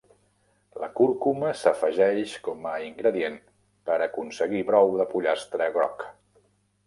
[0.83, 3.37] La cúrcuma s'afegeix com a ingredient
[3.89, 6.09] per aconseguir brou de pollastre groc.